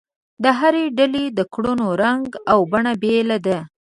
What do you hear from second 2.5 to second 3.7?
او بڼه بېله ده.